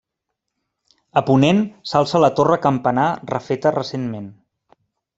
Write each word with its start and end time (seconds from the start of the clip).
A 1.21 1.23
ponent 1.27 1.61
s'alça 1.91 2.23
la 2.25 2.31
torre 2.41 2.59
campanar 2.65 3.07
refeta 3.37 3.77
recentment. 3.81 4.31